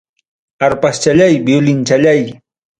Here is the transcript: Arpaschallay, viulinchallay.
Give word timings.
Arpaschallay, 0.67 1.37
viulinchallay. 1.51 2.21